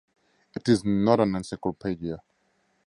It 0.55 0.67
is 0.67 0.83
not 0.83 1.19
an 1.19 1.35
encyclopedia. 1.35 2.23